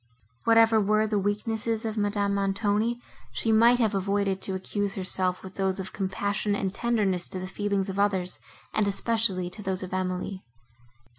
Whatever 0.45 0.81
were 0.81 1.05
the 1.05 1.19
weaknesses 1.19 1.85
of 1.85 1.95
Madame 1.95 2.33
Montoni, 2.33 2.99
she 3.33 3.51
might 3.51 3.77
have 3.77 3.93
avoided 3.93 4.41
to 4.41 4.55
accuse 4.55 4.95
herself 4.95 5.43
with 5.43 5.53
those 5.57 5.79
of 5.79 5.93
compassion 5.93 6.55
and 6.55 6.73
tenderness 6.73 7.29
to 7.29 7.37
the 7.37 7.45
feelings 7.45 7.87
of 7.87 7.99
others, 7.99 8.39
and 8.73 8.87
especially 8.87 9.47
to 9.51 9.61
those 9.61 9.83
of 9.83 9.93
Emily. 9.93 10.43